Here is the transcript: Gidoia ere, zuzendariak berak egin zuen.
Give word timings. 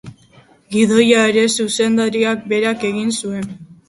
Gidoia 0.75 1.19
ere, 1.31 1.43
zuzendariak 1.57 2.41
berak 2.55 2.87
egin 2.91 3.13
zuen. 3.21 3.47